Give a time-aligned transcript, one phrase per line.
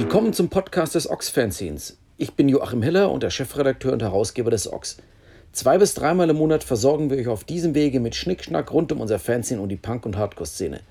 [0.00, 1.98] Willkommen zum Podcast des Ox-Fanzines.
[2.18, 4.98] Ich bin Joachim Hiller und der Chefredakteur und Herausgeber des Ox.
[5.50, 9.00] Zwei bis dreimal im Monat versorgen wir euch auf diesem Wege mit Schnickschnack rund um
[9.00, 10.82] unser Fanzine und die Punk- und Hardcore-Szene.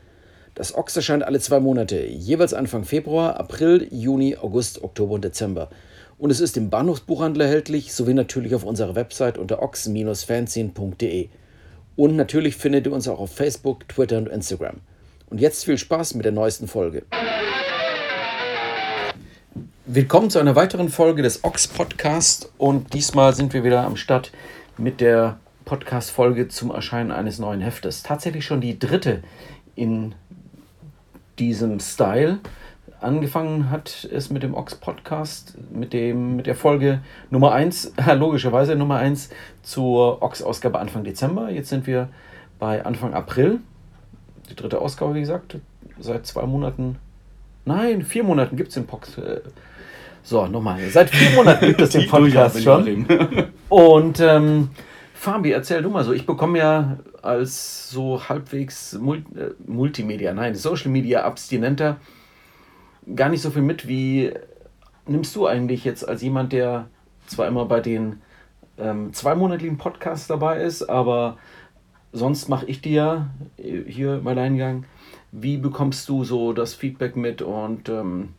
[0.55, 5.70] Das Ox erscheint alle zwei Monate, jeweils Anfang Februar, April, Juni, August, Oktober und Dezember.
[6.17, 11.30] Und es ist im Bahnhofsbuchhandel erhältlich, sowie natürlich auf unserer Website unter ox-fanzine.de.
[11.95, 14.81] Und natürlich findet ihr uns auch auf Facebook, Twitter und Instagram.
[15.30, 17.03] Und jetzt viel Spaß mit der neuesten Folge.
[19.90, 24.34] Willkommen zu einer weiteren Folge des Ox Podcast und diesmal sind wir wieder am Start
[24.77, 28.04] mit der Podcast-Folge zum Erscheinen eines neuen Heftes.
[28.04, 29.23] Tatsächlich schon die dritte
[29.76, 30.13] in
[31.40, 32.40] diesem Style.
[33.00, 36.99] Angefangen hat es mit dem Ox Podcast, mit, dem, mit der Folge
[37.30, 39.30] Nummer 1, logischerweise Nummer 1
[39.63, 41.49] zur Ox-Ausgabe Anfang Dezember.
[41.49, 42.10] Jetzt sind wir
[42.60, 43.62] bei Anfang April.
[44.49, 45.55] Die dritte Ausgabe, wie gesagt,
[45.98, 46.98] seit zwei Monaten.
[47.63, 49.22] Nein, vier Monaten gibt es den Podcast.
[50.27, 50.81] So, nochmal.
[50.89, 53.05] Seit vier Monaten gibt es den Podcast schon.
[53.70, 54.71] Und ähm,
[55.13, 56.11] Fabi, erzähl du mal so.
[56.11, 58.99] Ich bekomme ja als so halbwegs
[59.65, 61.95] Multimedia, nein, Social Media Abstinenter
[63.15, 63.87] gar nicht so viel mit.
[63.87, 64.33] Wie
[65.05, 66.88] nimmst du eigentlich jetzt als jemand, der
[67.28, 68.22] zwar immer bei den
[68.78, 71.38] ähm, zweimonatlichen Podcasts dabei ist, aber
[72.11, 74.83] sonst mache ich dir hier mein Eingang.
[75.31, 78.33] Wie bekommst du so das Feedback mit und ähm,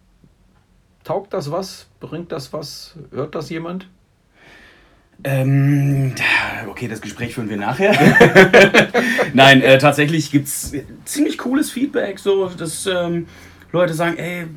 [1.09, 1.87] taugt das was?
[2.01, 2.95] Bringt das was?
[3.13, 3.89] Hört das jemand?
[5.25, 6.15] Ähm,
[6.69, 7.95] okay, das Gespräch führen wir nachher.
[9.33, 10.75] Nein, äh, tatsächlich gibt es
[11.07, 13.27] ziemlich cooles Feedback, so dass ähm,
[13.73, 14.49] Leute sagen, ey,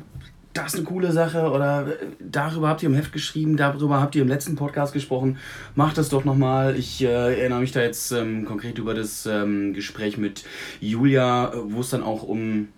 [0.52, 4.14] das ist eine coole Sache oder äh, darüber habt ihr im Heft geschrieben, darüber habt
[4.14, 5.38] ihr im letzten Podcast gesprochen,
[5.74, 6.76] macht das doch nochmal.
[6.76, 10.44] Ich äh, erinnere mich da jetzt ähm, konkret über das ähm, Gespräch mit
[10.80, 12.68] Julia, wo es dann auch um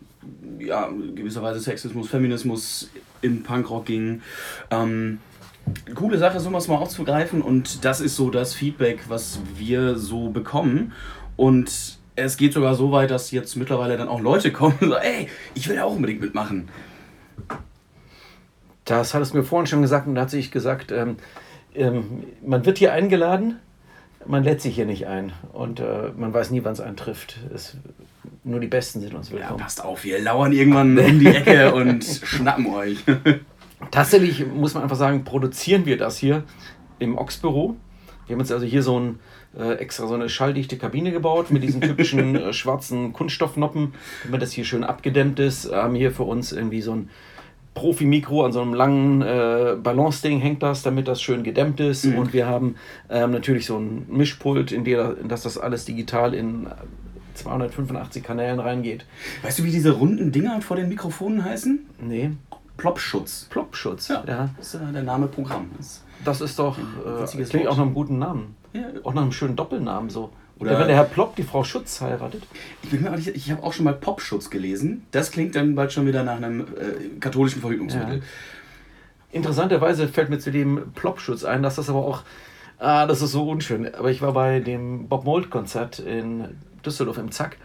[0.60, 2.88] ja, gewisserweise Sexismus, Feminismus
[3.24, 4.22] im Punkrock ging.
[4.70, 5.18] Ähm,
[5.94, 10.92] coole Sache, sowas mal aufzugreifen und das ist so das Feedback, was wir so bekommen
[11.36, 15.04] und es geht sogar so weit, dass jetzt mittlerweile dann auch Leute kommen und sagen,
[15.04, 16.68] ey, ich will ja auch unbedingt mitmachen.
[18.84, 21.16] Das hattest du mir vorhin schon gesagt und da hat sich gesagt, ähm,
[21.74, 23.58] ähm, man wird hier eingeladen,
[24.26, 27.38] man lädt sich hier nicht ein und äh, man weiß nie, wann es einen trifft.
[27.52, 27.76] Es,
[28.44, 29.58] nur die Besten sind uns willkommen.
[29.58, 32.98] Ja, passt auf, wir lauern irgendwann um die Ecke und schnappen euch.
[33.90, 36.44] Tatsächlich muss man einfach sagen, produzieren wir das hier
[36.98, 37.76] im Ox-Büro.
[38.26, 39.18] Wir haben jetzt also hier so ein
[39.58, 43.94] äh, extra so eine schalldichte Kabine gebaut mit diesen typischen äh, schwarzen Kunststoffnoppen,
[44.24, 45.72] damit das hier schön abgedämmt ist.
[45.72, 47.10] Haben hier für uns irgendwie so ein
[47.74, 52.04] Profi-Mikro an so einem langen äh, Balance-Ding hängt das, damit das schön gedämmt ist.
[52.04, 52.18] Mhm.
[52.18, 52.76] Und wir haben
[53.10, 56.68] ähm, natürlich so ein Mischpult, in, der, in das das alles digital in
[57.34, 59.06] 285 Kanälen reingeht.
[59.42, 61.86] Weißt du, wie diese runden Dinger vor den Mikrofonen heißen?
[62.00, 62.30] Nee.
[62.76, 63.46] Plopschutz.
[63.50, 64.24] Plopschutz, ja.
[64.26, 64.50] ja.
[64.56, 65.70] Das ist äh, der Name Programm.
[65.76, 68.56] Das, das ist doch, äh, klingt auch nach einem guten Namen.
[68.72, 68.82] Ja.
[69.04, 70.30] Auch nach einem schönen Doppelnamen so.
[70.58, 72.44] Oder, Oder wenn der Herr Plopp die Frau Schutz heiratet.
[72.82, 75.04] Ich bin mir auch nicht, ich habe auch schon mal Popschutz gelesen.
[75.10, 78.18] Das klingt dann bald schon wieder nach einem äh, katholischen Verhütungsmittel.
[78.18, 78.22] Ja.
[79.32, 82.22] Interessanterweise fällt mir zu dem Plopschutz ein, dass das aber auch,
[82.78, 83.92] ah, das ist so unschön.
[83.92, 87.58] Aber ich war bei dem Bob Mold Konzert in Düsseldorf im Zack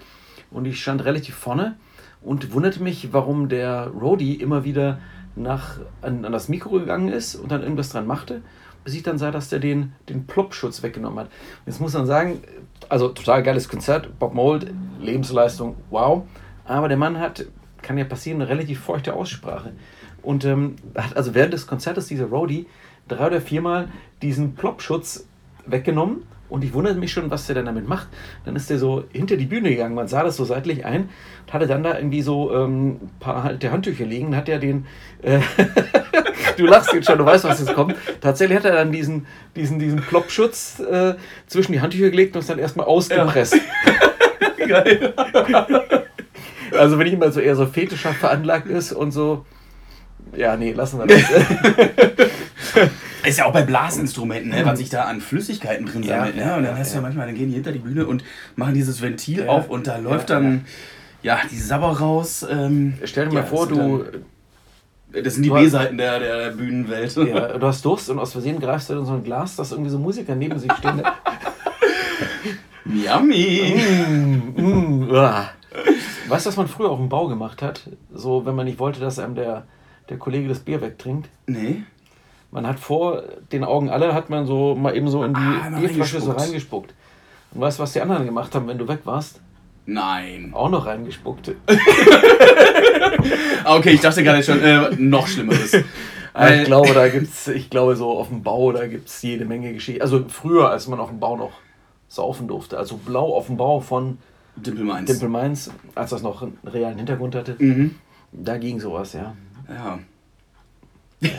[0.52, 1.78] und ich stand relativ vorne
[2.22, 5.00] und wunderte mich, warum der Rody immer wieder
[5.36, 8.42] nach, an, an das Mikro gegangen ist und dann irgendwas dran machte
[8.84, 11.30] bis ich dann sah, dass der den, den Plop-Schutz weggenommen hat.
[11.66, 12.42] Jetzt muss man sagen,
[12.88, 16.24] also total geiles Konzert, Bob Mold, Lebensleistung, wow.
[16.66, 17.46] Aber der Mann hat,
[17.82, 19.74] kann ja passieren, eine relativ feuchte Aussprache.
[20.22, 22.68] Und ähm, hat also während des Konzertes dieser Roadie
[23.08, 23.90] drei oder viermal
[24.22, 25.28] diesen Plop-Schutz
[25.66, 26.24] weggenommen.
[26.50, 28.08] Und ich wunderte mich schon, was der dann damit macht.
[28.44, 31.10] Dann ist der so hinter die Bühne gegangen, man sah das so seitlich ein
[31.46, 34.32] und hatte dann da irgendwie so ähm, ein paar alte Handtücher liegen.
[34.32, 34.88] Dann hat er den,
[35.22, 35.40] äh,
[36.58, 37.96] du lachst jetzt schon, du weißt, was jetzt kommt.
[38.20, 41.16] Tatsächlich hat er dann diesen, diesen, diesen Ploppschutz äh,
[41.46, 43.56] zwischen die Handtücher gelegt und es dann erstmal ausgepresst.
[43.56, 44.66] Ja.
[44.68, 45.14] Geil.
[46.78, 49.46] also wenn ich mal so eher so fetischer veranlagt ist und so,
[50.36, 51.24] ja, nee, lassen wir das.
[53.26, 56.36] Ist ja auch bei Blasinstrumenten, ne, was sich da an Flüssigkeiten drin ja, sammelt.
[56.36, 56.56] Ne?
[56.56, 58.24] Und dann hast du ja manchmal, dann gehen die hinter die Bühne und
[58.56, 59.48] machen dieses Ventil ja.
[59.48, 60.66] auf und da läuft dann
[61.22, 62.46] ja die Sabber raus.
[62.50, 64.06] Ähm, Stell dir mal vor, du
[65.12, 67.16] das sind die B-Seiten der, der Bühnenwelt.
[67.16, 69.90] Ja, du hast Durst und aus Versehen greifst du in so ein Glas, das irgendwie
[69.90, 71.02] so Musiker neben sich stehen.
[72.86, 73.76] Yummy!
[74.08, 77.90] Mm, mm, weißt du, was man früher auf dem Bau gemacht hat?
[78.14, 79.66] So, wenn man nicht wollte, dass einem der,
[80.10, 81.30] der Kollege das Bier wegtrinkt?
[81.48, 81.84] Nee.
[82.52, 85.80] Man hat vor den Augen aller, hat man so mal eben so in die ah,
[85.80, 86.94] Bierflasche so reingespuckt.
[87.52, 89.40] Und weißt du, was die anderen gemacht haben, wenn du weg warst?
[89.86, 90.52] Nein.
[90.54, 91.52] auch noch reingespuckt.
[93.66, 95.76] Okay, ich dachte gerade schon, äh, noch Schlimmeres.
[96.34, 99.22] Aber Äh, ich glaube, da gibt's, ich glaube, so auf dem Bau, da gibt es
[99.22, 100.02] jede Menge Geschichten.
[100.02, 101.52] Also früher, als man auf dem Bau noch
[102.08, 102.78] saufen durfte.
[102.78, 104.18] Also blau auf dem Bau von
[104.56, 105.10] Dimpel Mainz.
[105.10, 107.56] Dimple Mainz, als das noch einen realen Hintergrund hatte.
[107.60, 107.96] Mhm.
[108.32, 109.36] Da ging sowas, ja.
[109.68, 110.00] Ja.
[111.22, 111.30] So,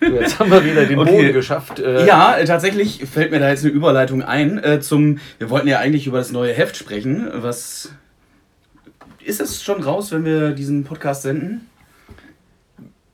[0.20, 1.10] jetzt haben wir wieder den Okay.
[1.10, 1.78] Boden geschafft.
[1.78, 5.18] Äh, Ja, äh, tatsächlich fällt mir da jetzt eine Überleitung ein äh, zum.
[5.38, 7.28] Wir wollten ja eigentlich über das neue Heft sprechen.
[7.34, 7.92] Was.
[9.22, 11.66] Ist es schon raus, wenn wir diesen Podcast senden?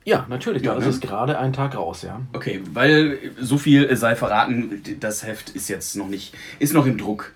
[0.05, 0.62] ja natürlich.
[0.62, 0.91] Da Ja, ist ne?
[0.91, 2.21] es gerade einen Tag raus, ja.
[2.33, 6.33] Okay, weil so viel sei verraten, das Heft ist jetzt noch nicht.
[6.61, 7.33] Ist noch im Druck.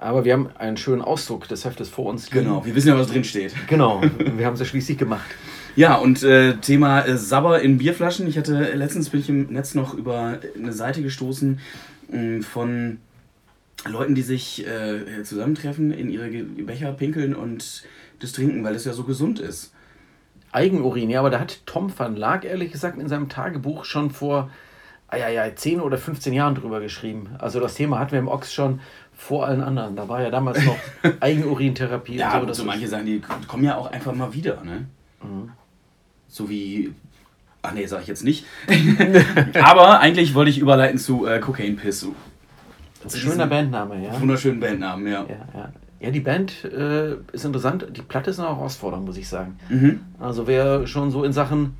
[0.00, 2.30] Aber wir haben einen schönen Ausdruck des Heftes vor uns.
[2.30, 3.54] Genau, wir wissen ja, was drin steht.
[3.68, 4.00] Genau,
[4.36, 5.26] wir haben es ja schließlich gemacht.
[5.74, 8.26] Ja, und äh, Thema äh, Sabber in Bierflaschen.
[8.26, 11.60] Ich hatte letztens bin ich im Netz noch über eine Seite gestoßen
[12.10, 12.98] mh, von
[13.86, 17.84] Leuten, die sich äh, zusammentreffen, in ihre Becher pinkeln und
[18.20, 19.72] das trinken, weil es ja so gesund ist.
[20.52, 24.50] Eigenurin, ja, aber da hat Tom van Laak ehrlich gesagt in seinem Tagebuch schon vor
[25.08, 27.30] ah, ja, ja, 10 oder 15 Jahren drüber geschrieben.
[27.38, 28.80] Also das Thema hatten wir im Ochs schon
[29.14, 29.96] vor allen anderen.
[29.96, 30.78] Da war ja damals noch
[31.20, 32.46] Eigenurintherapie Ja, und so.
[32.46, 34.86] Das so manche Sachen, die kommen ja auch einfach mal wieder, ne?
[36.32, 36.94] So wie.
[37.60, 38.46] Ach nee, sag ich jetzt nicht.
[39.62, 42.08] Aber eigentlich wollte ich überleiten zu äh, Cocaine Piss.
[43.02, 44.18] das ist ein schöner Bandname, ja.
[44.18, 45.26] Wunderschönen Bandnamen, ja.
[45.28, 45.72] Ja, ja.
[46.00, 47.86] ja, die Band äh, ist interessant.
[47.92, 49.58] Die Platte ist eine Herausforderung, muss ich sagen.
[49.68, 50.00] Mhm.
[50.18, 51.76] Also wer schon so in Sachen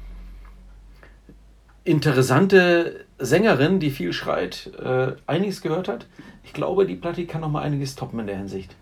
[1.84, 6.06] interessante Sängerin, die viel schreit, äh, einiges gehört hat,
[6.44, 8.76] ich glaube, die Platte kann noch mal einiges toppen in der Hinsicht.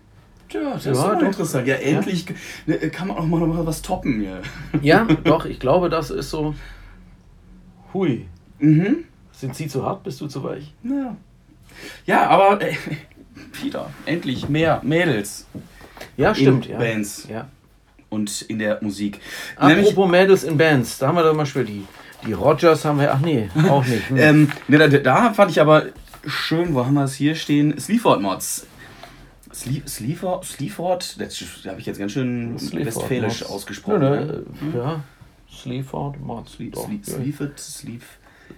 [0.51, 1.21] Tja, das Ja, ist ja doch.
[1.21, 1.67] interessant.
[1.67, 2.25] Ja, endlich
[2.65, 4.41] ne, kann man auch mal noch mal was toppen hier.
[4.81, 6.53] Ja, doch, ich glaube, das ist so.
[7.93, 8.25] Hui.
[8.59, 9.05] Mhm.
[9.31, 10.73] Sind sie zu hart, bist du zu weich?
[10.83, 11.15] Ja,
[12.05, 12.75] ja aber äh,
[13.63, 15.47] wieder, endlich mehr Mädels
[16.17, 16.77] Ja, stimmt, in ja.
[16.77, 17.47] Bands ja.
[18.09, 19.19] und in der Musik.
[19.59, 21.85] Nämlich, Apropos Mädels in Bands, da haben wir doch mal schon die,
[22.27, 24.09] die Rogers haben wir, ach nee, auch nicht.
[24.09, 24.17] Hm.
[24.17, 25.85] ähm, ne, da, da fand ich aber
[26.27, 27.79] schön, wo haben wir es hier stehen?
[27.79, 28.67] Sleaford Mods.
[29.53, 33.51] Sleaford, Sleaford, das habe ich jetzt ganz schön Sleaford westfälisch Mods.
[33.51, 33.99] ausgesprochen.
[33.99, 34.43] Nö, ne?
[34.61, 35.03] nö, Ja,
[35.51, 36.43] Sleaford, ja.
[37.03, 38.03] Sleaford, Sleaf.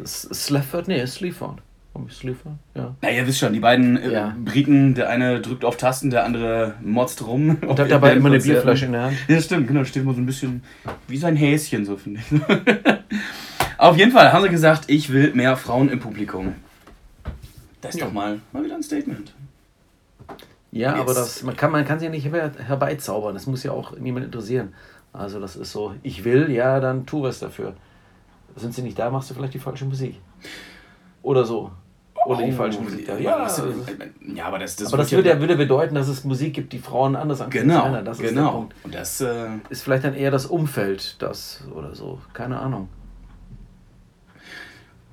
[0.02, 1.62] S- Slafford, nee, Sleaford.
[2.10, 2.56] Sleaford?
[2.74, 2.96] Ja.
[3.02, 4.36] Na, ihr wisst schon, die beiden äh, Ja.
[4.44, 7.58] Briten, der eine drückt auf Tasten, der andere motzt rum.
[7.68, 9.18] Und hat dabei immer eine Bierflasche in der Hand.
[9.28, 10.64] Ja, stimmt, genau, steht immer so ein bisschen
[11.08, 12.42] wie sein Häschen, so finde ich.
[13.78, 16.56] auf jeden Fall haben sie gesagt, ich will mehr Frauen im Publikum.
[17.82, 18.08] Das ist Ja.
[18.08, 19.34] doch mal, mal wieder ein Statement.
[20.76, 23.34] Ja, Jetzt- aber das, man kann man kann sich ja nicht her herbeizaubern.
[23.36, 24.74] Das muss ja auch niemand interessieren.
[25.14, 27.76] Also das ist so, ich will, ja, dann tu was dafür.
[28.56, 30.20] Sind sie nicht da, machst du vielleicht die falsche Musik.
[31.22, 31.72] Oder so.
[32.26, 33.06] Oder die falsche Musik.
[33.06, 33.18] da.
[33.18, 33.66] Ja, das, das-
[34.34, 36.80] ja, aber das, das, aber das würde, ja, würde bedeuten, dass es Musik gibt, die
[36.80, 38.02] Frauen anders als Genau.
[38.02, 38.52] Das genau.
[38.52, 38.76] Punkt.
[38.84, 42.20] Und das, äh, Ist vielleicht dann eher das Umfeld, das oder so.
[42.34, 42.90] Keine Ahnung.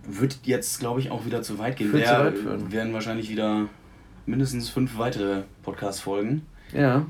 [0.05, 1.93] wird jetzt, glaube ich, auch wieder zu weit gehen.
[1.93, 2.73] Wird zu weit führen.
[2.73, 3.67] werden wahrscheinlich wieder
[4.31, 6.43] mindestens fünf weitere Podcast-Folgen.
[6.73, 7.05] Ja.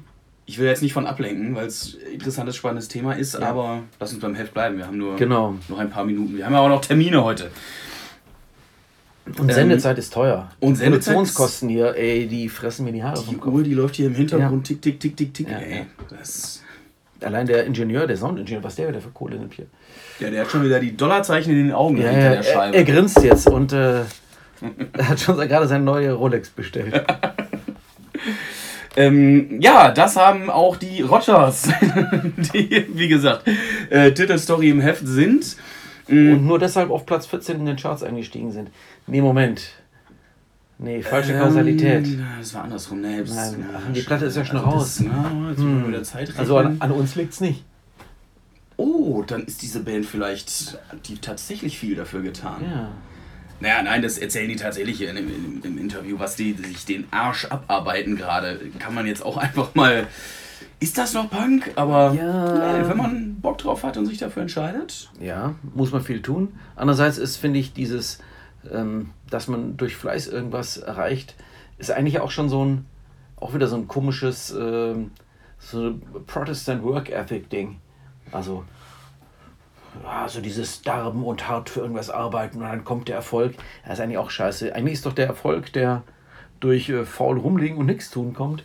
[0.47, 3.41] Ich will jetzt nicht von ablenken, weil es ein interessantes, spannendes Thema ist, Ja.
[3.51, 4.79] aber lass uns beim Heft bleiben.
[4.79, 5.55] Wir haben nur Genau.
[5.69, 6.37] noch ein paar Minuten.
[6.37, 7.51] Wir haben ja auch noch Termine heute.
[9.39, 10.49] Und Ähm, Sendezeit ist teuer.
[10.59, 11.17] und Sendezeit
[11.69, 13.53] hier, ey, die fressen mir die Haare Die vom Kopf.
[13.55, 15.49] Uhr, die läuft hier im Hintergrund, tick, tick, tick, tick, tick.
[15.49, 15.87] Ja, ey, ja.
[16.19, 16.63] das,
[17.23, 19.67] Allein der Ingenieur, der Soundingenieur, was der wieder für Kohle nimmt hier.
[20.21, 22.43] ja, der hat schon wieder die Dollarzeichen in den Augen Ja, hinter ja, der er,
[22.43, 22.77] Scheibe.
[22.79, 24.01] er grinst jetzt und äh,
[24.93, 27.05] er hat schon gerade seine neue Rolex bestellt.
[28.97, 31.69] Ähm, ja, das haben auch die Rogers,
[32.53, 33.49] die, wie gesagt,
[33.89, 35.57] äh, Titelstory im Heft sind.
[36.09, 38.71] Und nur deshalb auf Platz 14 in den Charts eingestiegen sind.
[39.07, 39.63] Nee, Moment.
[40.79, 42.05] Nee, falsche Kausalität.
[42.07, 43.01] Ähm, das war andersrum.
[43.01, 44.97] Nee, das- Nein, na, ach, die Platte ist ja schon also raus.
[44.97, 46.39] Das, na, jetzt hm.
[46.39, 47.65] Also an, an uns liegt's nicht.
[48.77, 52.65] Oh, dann ist diese Band vielleicht, die tatsächlich viel dafür getan.
[52.65, 52.89] Ja.
[53.61, 57.07] Naja, nein, das erzählen die tatsächlich hier in im, im Interview, was die sich den
[57.13, 58.59] Arsch abarbeiten gerade.
[58.79, 60.07] Kann man jetzt auch einfach mal.
[60.79, 61.71] Ist das noch Punk?
[61.77, 62.79] Aber Ja.
[62.79, 65.11] nee, wenn man Bock drauf hat und sich dafür entscheidet.
[65.21, 66.55] Ja, muss man viel tun.
[66.75, 68.19] Andererseits ist, finde ich, dieses,
[68.73, 71.35] ähm, dass man durch Fleiß irgendwas erreicht,
[71.77, 72.87] ist eigentlich auch schon so ein,
[73.37, 75.11] auch wieder so ein komisches, ähm,
[75.59, 77.77] so ein Protestant Work Ethic Ding.
[78.33, 78.65] Also,
[80.05, 83.55] ja, so dieses Darben und hart für irgendwas arbeiten und dann kommt der Erfolg.
[83.85, 84.75] Das ist eigentlich auch scheiße.
[84.75, 86.03] Eigentlich ist doch der Erfolg, der
[86.61, 88.65] durch äh, faul rumliegen und nichts tun kommt,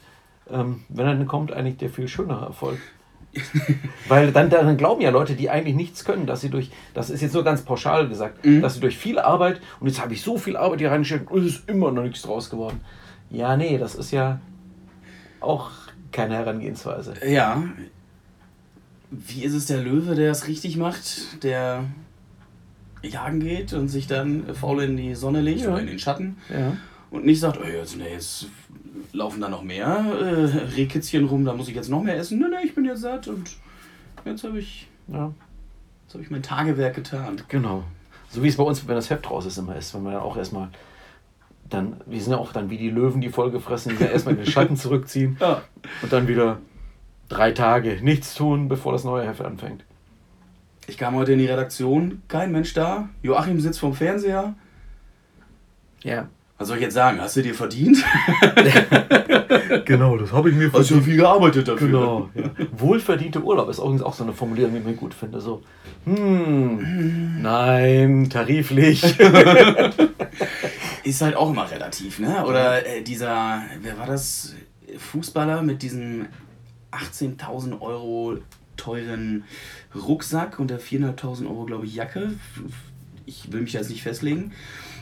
[0.49, 2.79] ähm, wenn er dann kommt, eigentlich der viel schönere Erfolg.
[4.07, 7.21] Weil dann, dann glauben ja Leute, die eigentlich nichts können, dass sie durch, das ist
[7.21, 10.37] jetzt nur ganz pauschal gesagt, dass sie durch viel Arbeit, und jetzt habe ich so
[10.37, 12.79] viel Arbeit hier reingesteckt und es ist immer noch nichts draus geworden.
[13.29, 14.39] Ja, nee, das ist ja
[15.41, 15.71] auch
[16.11, 17.13] keine Herangehensweise.
[17.27, 17.61] Ja.
[19.27, 21.85] Wie ist es der Löwe, der es richtig macht, der
[23.03, 25.69] jagen geht und sich dann faul in die Sonne legt Ja.
[25.71, 26.75] oder in den Schatten Ja.
[27.11, 28.47] und nicht sagt, oh, jetzt, nee, jetzt
[29.13, 32.39] laufen da noch mehr äh, Rehkitzchen rum, da muss ich jetzt noch mehr essen.
[32.39, 33.51] Nee, nee, ich bin jetzt satt und
[34.25, 35.31] jetzt habe ich, ja.
[36.05, 37.41] jetzt hab ich mein Tagewerk getan.
[37.47, 37.83] Genau.
[38.29, 40.19] So wie es bei uns, wenn das Heft raus ist, immer ist, wenn man ja
[40.21, 40.69] auch erstmal
[41.69, 44.41] dann, wir sind ja auch dann wie die Löwen, die vollgefressen, die dann erstmal in
[44.43, 45.61] den Schatten zurückziehen Ja.
[46.01, 46.57] und dann wieder
[47.29, 49.83] drei Tage nichts tun, bevor das neue Heft anfängt.
[50.87, 53.09] Ich kam heute in die Redaktion, kein Mensch da.
[53.23, 54.53] Joachim sitzt vorm Fernseher.
[56.03, 56.27] Ja.
[56.57, 57.19] Was soll ich jetzt sagen?
[57.19, 58.03] Hast du dir verdient?
[59.85, 61.87] Genau, das habe ich mir Hast du viel gearbeitet dafür?
[61.87, 62.29] Genau.
[62.33, 62.43] Ja.
[62.77, 65.41] Wohlverdiente Urlaub ist übrigens auch so eine Formulierung, die ich mir gut finde.
[65.41, 65.61] So,
[66.05, 69.03] hm, nein, tariflich.
[71.03, 72.45] Ist halt auch immer relativ, ne?
[72.45, 74.55] Oder äh, dieser, wer war das?
[74.97, 76.27] Fußballer mit diesem
[76.95, 78.37] 18.000 Euro
[78.77, 79.43] teuren
[79.95, 82.33] Rucksack und der 4.500 Euro, glaube ich, Jacke.
[83.25, 84.51] Ich will mich jetzt nicht festlegen.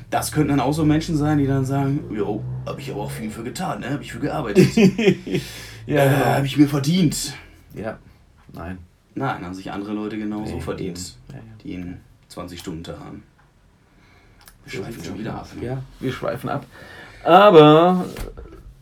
[0.09, 3.12] Das könnten dann auch so Menschen sein, die dann sagen, jo, habe ich aber auch
[3.12, 3.89] viel für getan, ne?
[3.89, 4.75] Habe ich für gearbeitet.
[4.75, 6.25] ja, äh, genau.
[6.25, 7.33] habe ich mir verdient.
[7.73, 7.97] Ja,
[8.53, 8.77] nein.
[9.15, 11.17] Nein, haben sich andere Leute genauso Nee, verdient.
[11.29, 11.41] Ja, ja.
[11.63, 13.23] die einen 20-Stunden-Tag haben.
[14.65, 15.47] Wir schweifen schon wieder ab.
[15.59, 15.65] Ne?
[15.65, 16.65] Ja, wir schweifen ab.
[17.23, 18.05] Aber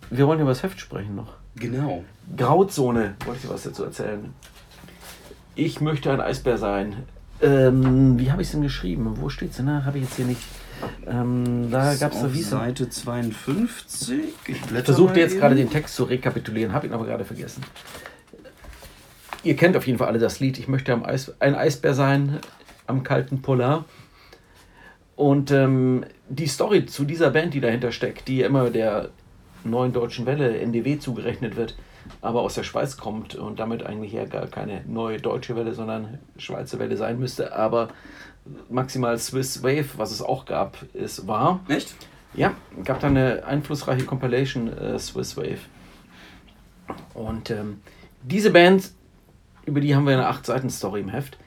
[0.10, 1.34] wir wollen über das Heft sprechen noch.
[1.56, 2.04] Genau.
[2.36, 4.34] Grauzone, wollte ich dir was dazu erzählen.
[5.56, 7.04] Ich möchte ein Eisbär sein.
[7.42, 9.18] Ähm, wie habe ich es denn geschrieben?
[9.20, 9.86] Wo steht es denn?
[9.86, 10.42] Habe ich jetzt hier nicht.
[11.06, 14.20] Ähm, da gab es wie Seite 52.
[14.48, 15.42] Ich versuchte jetzt eben.
[15.42, 17.64] gerade den Text zu rekapitulieren, habe ihn aber gerade vergessen.
[19.44, 20.60] Ihr kennt auf jeden Fall alle das Lied.
[20.60, 22.40] Ich möchte am Eis, ein Eisbär sein
[22.88, 23.86] am kalten Polar.
[25.16, 29.10] Und ähm, die Story zu dieser Band, die dahinter steckt, die ja immer der
[29.64, 31.76] neuen deutschen Welle NDW zugerechnet wird,
[32.22, 36.20] aber aus der Schweiz kommt und damit eigentlich ja gar keine neue deutsche Welle, sondern
[36.38, 37.90] Schweizer Welle sein müsste, aber
[38.70, 41.62] maximal Swiss Wave, was es auch gab, ist wahr.
[41.68, 41.96] Echt?
[42.34, 42.54] Ja,
[42.84, 45.60] gab da eine einflussreiche Compilation äh, Swiss Wave.
[47.14, 47.82] Und ähm,
[48.24, 48.92] diese Band,
[49.66, 51.38] über die haben wir eine 8-Seiten-Story im Heft.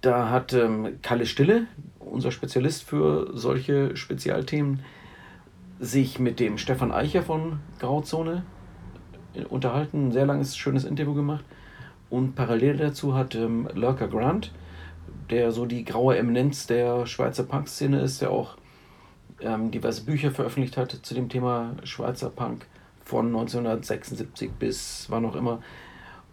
[0.00, 1.66] Da hat ähm, Kalle Stille,
[1.98, 4.80] unser Spezialist für solche Spezialthemen,
[5.80, 8.44] sich mit dem Stefan Eicher von Grauzone
[9.48, 11.44] unterhalten, ein sehr langes, schönes Interview gemacht.
[12.10, 14.52] Und parallel dazu hat ähm, Lurker Grant,
[15.30, 18.56] der so die graue Eminenz der Schweizer Punk-Szene ist, der auch
[19.40, 22.66] ähm, diverse Bücher veröffentlicht hat zu dem Thema Schweizer Punk
[23.04, 25.62] von 1976 bis wann auch immer.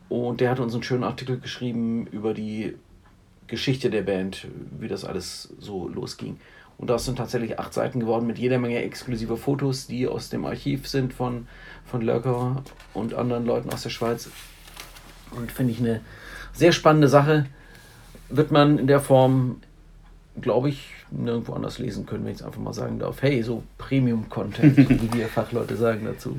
[0.10, 2.75] Und der hat uns einen schönen Artikel geschrieben über die
[3.48, 4.48] Geschichte der Band,
[4.79, 6.39] wie das alles so losging.
[6.79, 10.45] Und das sind tatsächlich acht Seiten geworden mit jeder Menge exklusiver Fotos, die aus dem
[10.45, 11.45] Archiv sind von,
[11.86, 14.29] von Lurker und anderen Leuten aus der Schweiz.
[15.31, 16.00] Und finde ich eine
[16.53, 17.48] sehr spannende Sache.
[18.29, 19.57] Wird man in der Form,
[20.39, 23.21] glaube ich, nirgendwo anders lesen können, wenn ich es einfach mal sagen darf.
[23.21, 26.38] Hey, so Premium-Content, wie wir Fachleute sagen dazu.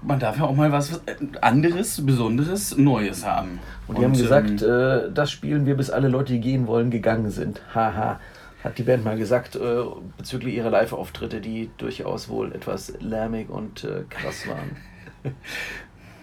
[0.00, 3.58] Man darf ja auch mal was äh, anderes, Besonderes, Neues haben.
[3.86, 6.90] Und die haben gesagt, ähm, äh, das spielen wir, bis alle Leute, die gehen wollen,
[6.90, 7.60] gegangen sind.
[7.74, 8.18] Haha,
[8.64, 9.82] hat die Band mal gesagt, äh,
[10.16, 14.76] bezüglich ihrer Live-Auftritte, die durchaus wohl etwas lärmig und äh, krass waren.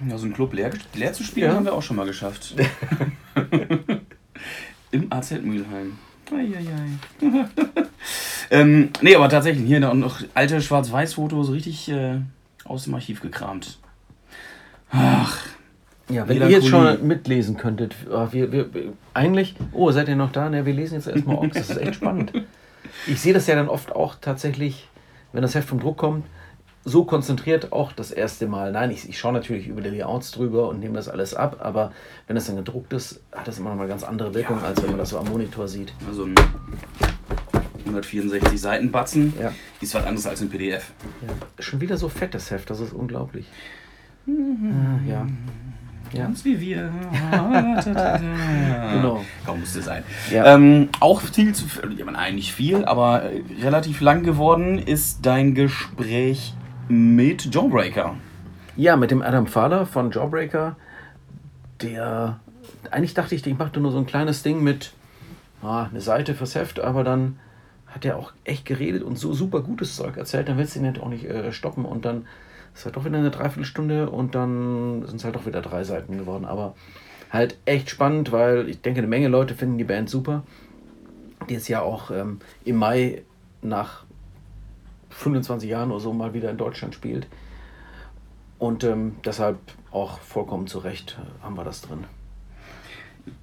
[0.09, 1.55] ja, so einen Club leer, leer zu spielen, Ja.
[1.55, 2.55] haben wir auch schon mal geschafft.
[4.91, 5.97] Im AZ Mülheim.
[6.31, 7.21] Eieiei.
[8.51, 12.19] ähm, nee, aber tatsächlich, hier noch- noch alte Schwarz-Weiß-Fotos, richtig äh,
[12.63, 13.79] aus dem Archiv gekramt.
[14.91, 15.37] Ach,
[16.11, 18.67] Ja, wenn ihr jetzt schon mitlesen könntet, ah, wir, wir,
[19.13, 20.49] eigentlich, oh, seid ihr noch da?
[20.49, 22.33] Ne, wir lesen jetzt erstmal Ochs, das ist echt spannend.
[23.07, 24.87] Ich sehe das ja dann oft auch tatsächlich,
[25.33, 26.25] wenn das Heft vom Druck kommt,
[26.83, 28.71] so konzentriert auch das erste Mal.
[28.71, 31.91] Nein, ich, ich schaue natürlich über die Layouts drüber und nehme das alles ab, aber
[32.27, 34.67] wenn das dann gedruckt ist, hat das immer noch mal ganz andere Wirkung, Ja.
[34.67, 35.93] als wenn man das so am Monitor sieht.
[36.07, 36.35] also ein
[37.85, 39.51] 164 Seiten Batzen Ja.
[39.79, 40.91] ist was anderes als ein PDF.
[41.21, 41.63] Ja.
[41.63, 43.45] Schon wieder so fett, das Heft, das ist unglaublich.
[44.27, 45.27] Ah, ja.
[46.13, 46.23] Ja.
[46.23, 46.91] Ganz wie wir.
[47.81, 49.23] Genau.
[49.45, 50.03] Kaum musste sein.
[50.29, 50.53] Ja.
[50.53, 51.65] Ähm, auch viel zu
[51.97, 56.53] ja, man, eigentlich viel, aber äh, relativ lang geworden ist dein Gespräch
[56.89, 58.15] mit Jawbreaker.
[58.75, 60.75] Ja, mit dem Adam Fahler von Jawbreaker,
[61.81, 62.39] der
[62.89, 64.93] eigentlich dachte ich, ich machte nur so ein kleines Ding mit
[65.61, 67.39] ah, eine Seite fürs Heft, aber dann
[67.87, 70.85] hat er auch echt geredet und so super gutes Zeug erzählt, dann willst du ihn
[70.85, 72.25] halt auch nicht äh, stoppen und dann
[72.73, 76.17] ist halt doch wieder eine Dreiviertelstunde und dann sind es halt doch wieder drei Seiten
[76.17, 76.75] geworden, aber
[77.29, 80.43] halt echt spannend, weil ich denke, eine Menge Leute finden die Band super,
[81.49, 83.23] die jetzt ja auch ähm, im Mai
[83.61, 84.03] nach
[85.09, 87.27] 25 Jahren oder so mal wieder in Deutschland spielt.
[88.59, 89.57] Und ähm, deshalb
[89.91, 92.05] auch vollkommen zu Recht äh, haben wir das drin.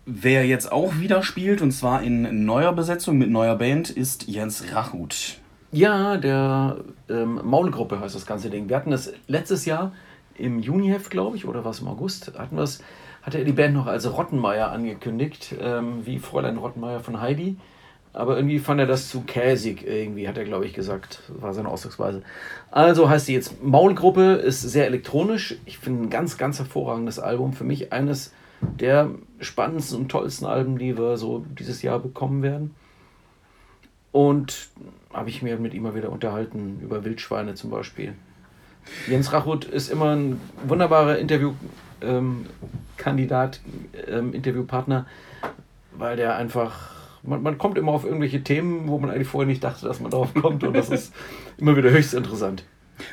[0.06, 4.72] Wer jetzt auch wieder spielt, und zwar in neuer Besetzung mit neuer Band, ist Jens
[4.72, 5.38] Rachut.
[5.70, 6.78] Ja, der
[7.10, 8.68] ähm, Maulgruppe heißt das ganze Ding.
[8.68, 9.92] Wir hatten das letztes Jahr
[10.34, 12.82] im Juniheft, glaube ich, oder was im August, hatten wir es,
[13.22, 17.56] hatte er die Band noch als Rottenmeier angekündigt, ähm, wie Fräulein Rottenmeier von Heidi.
[18.14, 21.22] Aber irgendwie fand er das zu käsig, irgendwie, hat er, glaube ich, gesagt.
[21.28, 22.22] War seine Ausdrucksweise.
[22.70, 25.56] Also heißt sie jetzt Maulgruppe, ist sehr elektronisch.
[25.66, 27.52] Ich finde ein ganz, ganz hervorragendes Album.
[27.52, 29.10] Für mich eines der
[29.40, 32.74] spannendsten und tollsten Alben, die wir so dieses Jahr bekommen werden.
[34.12, 34.68] Und
[35.12, 38.14] habe ich mir mit ihm mal wieder unterhalten, über Wildschweine zum Beispiel.
[39.08, 43.60] Jens Rachut ist immer ein wunderbarer Interviewkandidat,
[44.06, 45.06] ähm, ähm, Interviewpartner,
[45.92, 46.90] weil der einfach,
[47.22, 50.10] man, man kommt immer auf irgendwelche Themen, wo man eigentlich vorher nicht dachte, dass man
[50.10, 51.14] darauf kommt und das ist
[51.58, 52.64] immer wieder höchst interessant.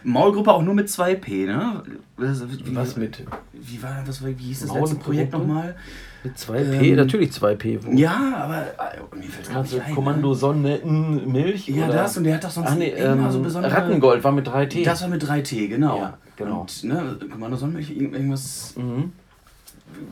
[0.03, 1.83] Maulgruppe auch nur mit 2P, ne?
[2.17, 3.23] Wie, was mit?
[3.53, 4.23] Wie war das?
[4.25, 5.75] Wie hieß das letzte Projekt nochmal?
[6.23, 6.81] Mit 2P?
[6.81, 7.79] Ähm, Natürlich 2P.
[7.83, 7.91] Wo?
[7.91, 10.35] Ja, aber äh, mir fällt also Kommando ne?
[10.35, 11.67] Sonne, N, Milch?
[11.67, 11.93] Ja, oder?
[11.93, 13.73] das und der hat doch sonst Ach, nee, ähm, so besondere...
[13.73, 14.83] Rattengold war mit 3T.
[14.83, 15.97] Das war mit 3T, genau.
[15.97, 16.61] Ja, genau.
[16.61, 18.73] Und, ne, Kommando Sonnenmilch, irgendwas...
[18.75, 19.11] Mhm.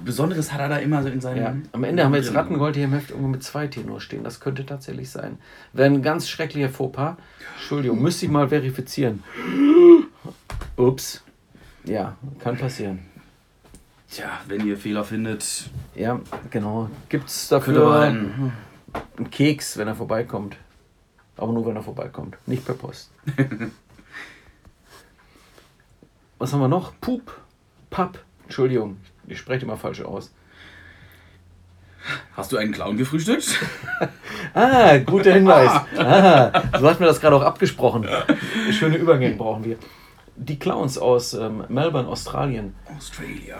[0.03, 1.43] Besonderes hat er da immer so in seinem.
[1.43, 1.55] Ja.
[1.71, 4.23] Am Ende haben wir jetzt Rattengold hier im Heft irgendwo mit 2T nur stehen.
[4.23, 5.37] Das könnte tatsächlich sein.
[5.73, 7.15] Wäre ein ganz schrecklicher Fauxpas.
[7.55, 9.23] Entschuldigung, müsste ich mal verifizieren.
[10.75, 11.23] Ups.
[11.85, 12.99] Ja, kann passieren.
[14.09, 15.69] Tja, wenn ihr Fehler findet.
[15.95, 16.19] Ja,
[16.51, 16.89] genau.
[17.09, 18.53] Gibt es dafür einen,
[19.17, 20.57] einen Keks, wenn er vorbeikommt.
[21.35, 22.37] Aber nur, wenn er vorbeikommt.
[22.45, 23.09] Nicht per Post.
[26.37, 26.93] Was haben wir noch?
[27.01, 27.41] Pup.
[27.89, 28.19] Papp.
[28.43, 30.31] Entschuldigung, ich spreche immer falsch aus.
[32.35, 33.59] Hast du einen Clown gefrühstückt?
[34.53, 35.71] ah, guter Hinweis.
[35.97, 38.07] Ah, so hatten wir das gerade auch abgesprochen.
[38.71, 39.77] Schöne Übergänge brauchen wir.
[40.35, 42.73] Die Clowns aus ähm, Melbourne, Australien.
[42.97, 43.57] Australia.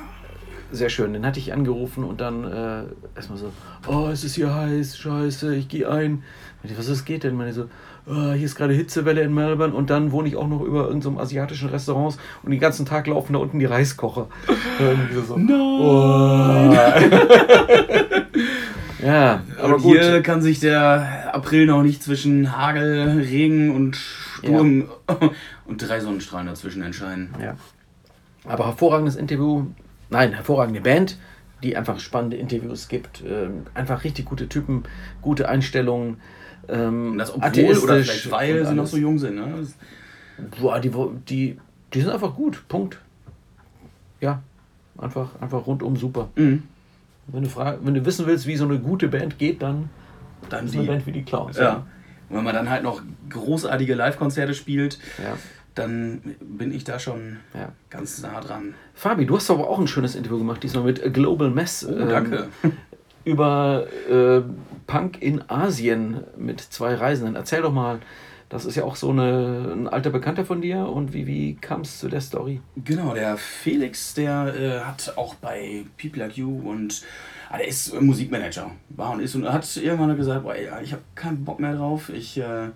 [0.71, 1.13] Sehr schön.
[1.13, 2.83] Den hatte ich angerufen und dann äh,
[3.15, 3.53] erstmal so:
[3.87, 6.23] Oh, es ist hier heiß, scheiße, ich gehe ein.
[6.77, 7.35] Was ist, geht denn?
[7.35, 7.69] Meine so:
[8.07, 11.15] oh, Hier ist gerade Hitzewelle in Melbourne und dann wohne ich auch noch über irgendeinem
[11.15, 14.27] so asiatischen Restaurants und den ganzen Tag laufen da unten die Reiskocher.
[15.27, 16.71] so, no.
[16.71, 16.75] Oh.
[19.03, 19.99] Ja, aber gut.
[19.99, 25.29] hier kann sich der April noch nicht zwischen Hagel, Regen und Sturm ja.
[25.65, 27.29] und drei Sonnenstrahlen dazwischen entscheiden.
[27.41, 27.57] Ja.
[28.45, 29.67] Aber hervorragendes Interview,
[30.09, 31.17] nein, hervorragende Band,
[31.63, 33.23] die einfach spannende Interviews gibt.
[33.27, 34.83] Ähm, einfach richtig gute Typen,
[35.21, 36.17] gute Einstellungen.
[36.67, 39.35] Ähm, das obwohl oder vielleicht weil sie noch so jung sind.
[39.35, 39.67] Ne?
[40.59, 40.91] Boah, die,
[41.27, 41.57] die,
[41.93, 42.67] die sind einfach gut.
[42.67, 42.99] Punkt.
[44.21, 44.41] Ja,
[44.97, 46.29] einfach, einfach rundum super.
[46.35, 46.63] Mhm.
[47.27, 49.89] Wenn du, frag, wenn du wissen willst, wie so eine gute Band geht, dann,
[50.49, 51.57] dann ist die, eine Band wie die Clowns.
[51.57, 51.63] Ja.
[51.63, 51.75] ja.
[52.29, 55.37] Und wenn man dann halt noch großartige Live-Konzerte spielt, ja.
[55.75, 57.71] dann bin ich da schon ja.
[57.89, 58.73] ganz nah dran.
[58.93, 61.85] Fabi, du hast aber auch ein schönes Interview gemacht, diesmal mit Global Mess.
[61.85, 62.47] Oh, danke.
[62.63, 62.73] Ähm,
[63.25, 64.41] über äh,
[64.87, 67.35] Punk in Asien mit zwei Reisenden.
[67.35, 67.99] Erzähl doch mal,
[68.49, 70.87] das ist ja auch so eine, ein alter Bekannter von dir.
[70.87, 72.61] Und wie, wie kam es zu der Story?
[72.75, 77.01] Genau, der Felix, der äh, hat auch bei People Like You und
[77.49, 78.71] ah, der ist Musikmanager.
[78.89, 82.09] War und ist und hat irgendwann gesagt, boah, ich habe keinen Bock mehr drauf.
[82.09, 82.69] Ich, äh,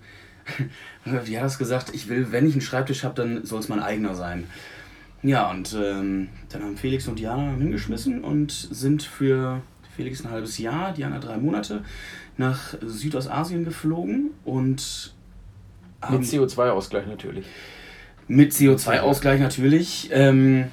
[1.04, 1.94] wie hat das gesagt?
[1.94, 4.48] Ich will, wenn ich einen Schreibtisch habe, dann soll es mein eigener sein.
[5.22, 9.62] Ja, und ähm, dann haben Felix und Diana hingeschmissen und sind für
[9.98, 11.82] Felix ein halbes Jahr, Diana drei Monate,
[12.36, 15.12] nach Südostasien geflogen und
[16.08, 17.44] mit CO2-Ausgleich natürlich.
[18.28, 20.08] Mit CO2-Ausgleich natürlich.
[20.12, 20.66] Ähm,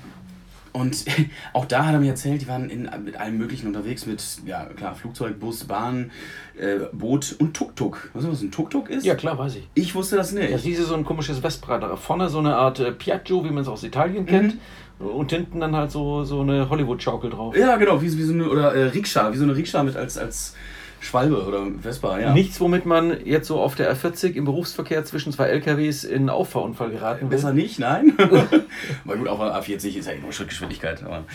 [0.73, 1.05] und
[1.53, 4.65] auch da hat er mir erzählt, die waren in, mit allem Möglichen unterwegs, mit, ja
[4.65, 6.11] klar, Flugzeug, Bus, Bahn,
[6.59, 8.11] äh, Boot und Tuk-Tuk.
[8.13, 9.05] Weißt du, was ein Tuk-Tuk ist?
[9.05, 9.67] Ja, klar, weiß ich.
[9.73, 10.53] Ich wusste das nicht.
[10.53, 11.97] Das ist so ein komisches Vesprad.
[11.97, 14.53] Vorne so eine Art äh, Piaggio, wie man es aus Italien kennt.
[14.53, 14.59] Mhm.
[14.99, 17.55] Und hinten dann halt so, so eine Hollywood-Schaukel drauf.
[17.57, 20.17] Ja, genau, wie, wie so eine, oder äh, Rikscha, wie so eine Rikscha mit als,
[20.17, 20.55] als
[21.01, 22.33] Schwalbe oder Vespa, ja.
[22.33, 26.29] Nichts, womit man jetzt so auf der R40 im Berufsverkehr zwischen zwei LKWs in einen
[26.29, 27.37] Auffahrunfall geraten will.
[27.37, 28.13] Besser nicht, nein.
[29.03, 31.03] Weil gut, auf der A40 ist ja nur Schrittgeschwindigkeit.
[31.03, 31.25] Aber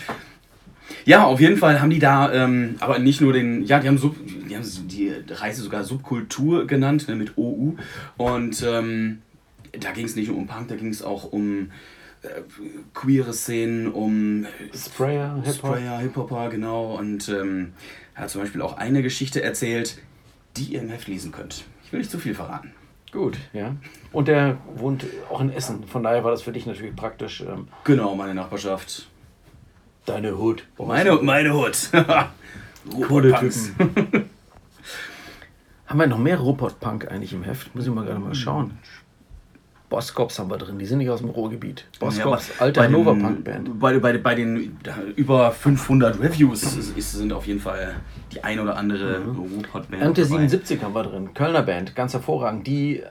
[1.05, 3.97] ja, auf jeden Fall haben die da, ähm, aber nicht nur den, ja, die haben,
[3.97, 7.75] Sub, die, haben die Reise sogar Subkultur genannt, ne, mit OU.
[8.17, 9.21] Und ähm,
[9.79, 11.71] da ging es nicht nur um Punk, da ging es auch um
[12.93, 15.55] queere Szenen, um Sprayer, Hip-Hop.
[15.55, 16.95] Sprayer, Hip-Hopper, genau.
[16.95, 17.73] Und ähm,
[18.13, 19.97] er hat zum Beispiel auch eine Geschichte erzählt,
[20.57, 21.65] die ihr im Heft lesen könnt.
[21.83, 22.73] Ich will nicht zu viel verraten.
[23.11, 23.75] Gut, ja.
[24.11, 25.85] Und der wohnt auch in Essen.
[25.85, 27.41] Von daher war das für dich natürlich praktisch.
[27.41, 29.09] Ähm genau, meine Nachbarschaft.
[30.05, 30.65] Deine Hut.
[30.77, 31.89] Meine, meine Hut.
[33.07, 34.29] Coole Typen.
[35.85, 37.75] Haben wir noch mehr Robot-Punk eigentlich im Heft?
[37.75, 38.79] Muss ich mal gerade mal schauen.
[39.91, 41.85] Boskops haben wir drin, die sind nicht aus dem Ruhrgebiet.
[41.99, 43.77] Boskops, ja, alte Hannover Punkband.
[43.77, 44.79] Bei, bei, bei den
[45.17, 47.95] über 500 Reviews ist, ist, sind auf jeden Fall
[48.31, 49.37] die ein oder andere mhm.
[49.37, 50.01] Ruhrpott-Band.
[50.01, 52.65] Ante 77 haben wir drin, Kölner Band, ganz hervorragend.
[52.65, 53.03] Die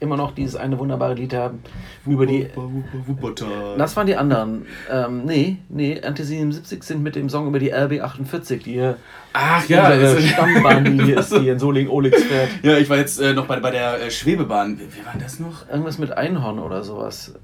[0.00, 1.62] immer noch dieses eine wunderbare Lied haben.
[2.06, 2.48] Über die.
[3.78, 4.66] Das waren die anderen.
[4.90, 8.96] Ähm, nee, nee, Anti-77 sind mit dem Song über die RB48, die hier.
[9.32, 12.50] Ach ja, unsere Stammbahn, die hier ist, die in Soling Olix fährt.
[12.62, 14.78] Ja, ich war jetzt äh, noch bei, bei der äh, Schwebebahn.
[14.78, 15.68] Wie, wie war das noch?
[15.68, 17.34] Irgendwas mit Einhorn oder sowas.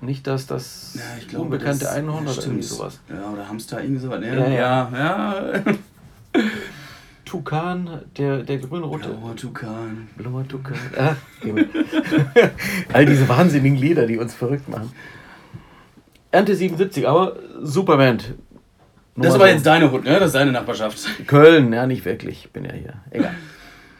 [0.00, 3.00] Nicht, dass das ja, glaube, unbekannte das, Einhorn ja, oder irgendwie sowas.
[3.08, 4.20] Ja, oder Hamster, irgendwie sowas.
[4.24, 4.48] Ja, ja.
[4.48, 5.52] ja.
[5.54, 5.62] ja.
[7.32, 9.08] Tukan, der, der grün-rote.
[9.08, 10.08] Blauer Tukan.
[10.18, 10.76] Blauer Tukan.
[10.98, 11.16] Ah,
[12.92, 14.92] All diese wahnsinnigen Lieder, die uns verrückt machen.
[16.30, 18.34] Ernte 77, aber super Band.
[19.16, 19.46] Nur das so.
[19.46, 20.18] jetzt deine Hut, ne?
[20.18, 21.26] Das ist deine Nachbarschaft.
[21.26, 22.44] Köln, ja, nicht wirklich.
[22.44, 22.94] Ich bin ja hier.
[23.10, 23.34] Egal.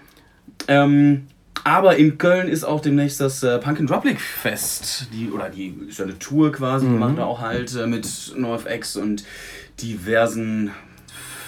[0.68, 1.26] ähm,
[1.64, 5.08] aber in Köln ist auch demnächst das äh, Punk and Droplik Fest.
[5.14, 6.92] Die, oder die ist ja eine Tour quasi, mhm.
[6.92, 9.24] die machen da auch halt äh, mit NoFX und
[9.80, 10.72] diversen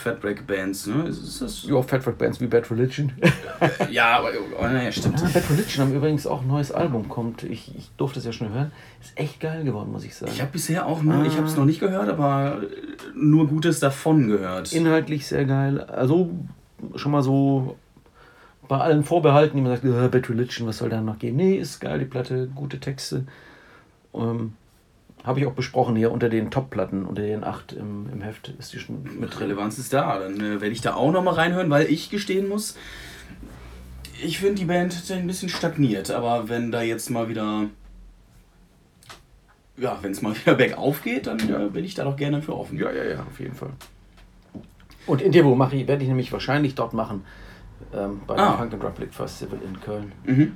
[0.04, 1.04] Fatbreak Bands, ne?
[1.08, 1.64] Ist das?
[1.64, 3.10] Ja, Fatbreak Bands wie Bad Religion.
[3.90, 5.18] ja, aber oh, naja, stimmt.
[5.18, 7.42] Ja, Bad Religion haben übrigens auch ein neues Album, kommt.
[7.42, 8.70] Ich, ich durfte es ja schon hören.
[9.00, 10.30] Ist echt geil geworden, muss ich sagen.
[10.32, 11.24] Ich habe bisher auch nur, ah.
[11.24, 12.62] ich habe es noch nicht gehört, aber
[13.14, 14.72] nur Gutes davon gehört.
[14.74, 15.80] Inhaltlich sehr geil.
[15.80, 16.30] Also
[16.96, 17.76] schon mal so
[18.68, 21.36] bei allen Vorbehalten, die man sagt, äh, Bad Religion, was soll da noch gehen?
[21.36, 23.24] Nee, ist geil, die Platte, gute Texte.
[24.14, 24.52] Ähm,
[25.24, 28.74] habe ich auch besprochen hier unter den Top-Platten, unter den acht im, im Heft ist
[28.74, 30.18] die schon mit Relevanz ist da.
[30.18, 32.76] Dann äh, werde ich da auch nochmal reinhören, weil ich gestehen muss,
[34.22, 37.68] ich finde die Band ein bisschen stagniert, aber wenn da jetzt mal wieder.
[39.76, 41.58] Ja, wenn es mal wieder bergauf geht, dann ja.
[41.68, 42.78] bin ich da doch gerne für offen.
[42.78, 43.70] Ja, ja, ja, auf jeden Fall.
[45.06, 47.24] Und Interview mache ich, werde ich nämlich wahrscheinlich dort machen,
[47.92, 48.52] ähm, bei ah.
[48.52, 50.12] dem Punk and Republic Festival in Köln.
[50.24, 50.52] Mhm.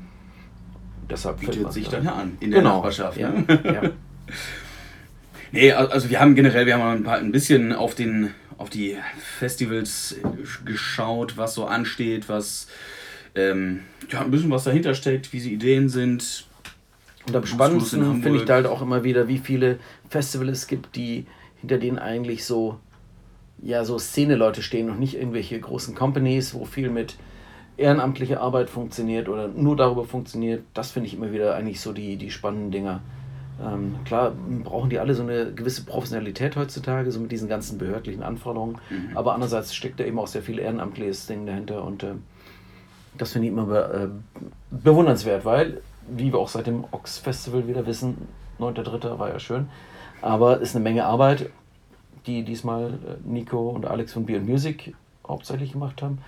[1.10, 2.76] Deshalb bietet sich dann ja an, in der genau.
[2.76, 3.18] Nachbarschaft.
[3.18, 3.44] Ja, ne?
[3.64, 3.90] ja.
[5.52, 8.96] Nee, also wir haben generell, wir haben ein, paar, ein bisschen auf, den, auf die
[9.38, 10.16] Festivals
[10.64, 12.68] geschaut, was so ansteht, was
[13.34, 16.44] ähm, ja, ein bisschen was dahinter steckt, wie sie Ideen sind.
[17.26, 20.96] Und am spannendsten finde ich da halt auch immer wieder, wie viele Festivals es gibt,
[20.96, 21.26] die
[21.60, 22.78] hinter denen eigentlich so,
[23.62, 27.16] ja, so Szene-Leute stehen und nicht irgendwelche großen Companies, wo viel mit
[27.76, 30.62] ehrenamtlicher Arbeit funktioniert oder nur darüber funktioniert.
[30.74, 33.02] Das finde ich immer wieder eigentlich so die, die spannenden Dinger.
[33.60, 38.22] Ähm, klar brauchen die alle so eine gewisse Professionalität heutzutage, so mit diesen ganzen behördlichen
[38.22, 38.78] Anforderungen.
[38.90, 39.16] Mhm.
[39.16, 42.14] Aber andererseits steckt da eben auch sehr viel ehrenamtliches Ding dahinter und äh,
[43.16, 47.66] das finde ich immer be äh, bewundernswert, weil, wie wir auch seit dem Ox Festival
[47.66, 48.28] wieder wissen,
[48.60, 49.18] 9.3.
[49.18, 49.68] war ja schön,
[50.22, 51.50] aber ist eine Menge Arbeit,
[52.26, 54.94] die diesmal äh, Nico und Alex von Beer Music
[55.26, 56.18] hauptsächlich gemacht haben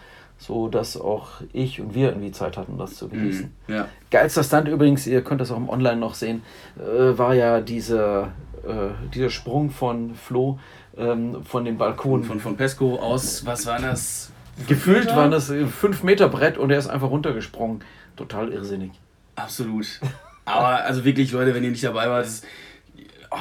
[0.41, 3.53] so dass auch ich und wir irgendwie Zeit hatten, das zu genießen.
[3.67, 3.89] Mm, ja.
[4.11, 6.43] Geilster Stunt übrigens, ihr könnt das auch im Online noch sehen,
[6.79, 8.33] äh, war ja dieser,
[8.67, 10.59] äh, dieser Sprung von Flo
[10.97, 12.25] ähm, von dem Balkon.
[12.25, 14.33] Von, von Pesco aus, was war das?
[14.67, 15.17] Gefühlt Meter?
[15.17, 17.85] waren das 5 Meter Brett und er ist einfach runtergesprungen.
[18.17, 18.93] Total irrsinnig.
[19.37, 20.01] Absolut.
[20.47, 22.43] Aber also wirklich, Leute, wenn ihr nicht dabei wart, das,
[23.31, 23.37] oh,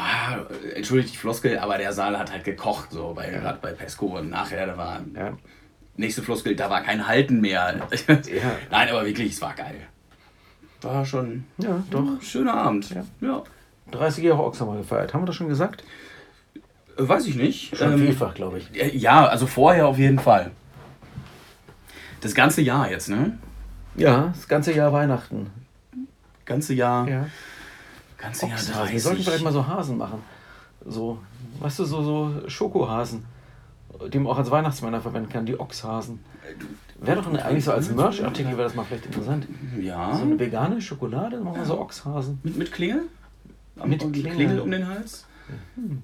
[0.76, 3.40] entschuldigt die Floskel, aber der Saal hat halt gekocht, so bei, ja.
[3.40, 5.02] gerade bei Pesco und nachher, da war.
[5.16, 5.38] Ja
[6.00, 7.60] nächste Floskel, da war kein Halten mehr.
[8.08, 8.56] Ja.
[8.72, 9.76] Nein, aber wirklich, es war geil.
[10.82, 12.00] War schon ja, doch.
[12.00, 12.90] ein schöner Abend.
[12.90, 13.04] Ja.
[13.22, 13.44] ja.
[13.92, 15.14] 30 Jahre Ochs haben wir gefeiert.
[15.14, 15.84] Haben wir das schon gesagt?
[16.98, 17.76] Äh, weiß ich nicht.
[17.76, 18.94] Schon ähm, vielfach, glaube ich.
[18.94, 20.52] Ja, also vorher auf jeden Fall.
[22.22, 23.38] Das ganze Jahr jetzt, ne?
[23.96, 25.50] Ja, das ganze Jahr Weihnachten.
[26.46, 27.08] Ganze Jahr.
[27.08, 27.26] Ja.
[28.18, 28.94] Ganze Jahr 30.
[28.94, 30.22] Wir sollten vielleicht mal so Hasen machen.
[30.86, 31.20] So,
[31.60, 33.26] weißt du, so, so Schokohasen
[34.08, 36.20] die man auch als Weihnachtsmänner verwenden kann, die Ochshasen.
[37.00, 39.48] Wäre doch eine, eigentlich so als Merch-Artikel wäre das mal vielleicht interessant.
[39.80, 40.16] Ja.
[40.16, 42.40] So eine vegane Schokolade, machen wir so Ochshasen.
[42.44, 43.04] Mit, mit Klingel?
[43.86, 44.34] mit Klingel.
[44.34, 45.26] Klingel um den Hals?
[45.76, 46.02] Hm.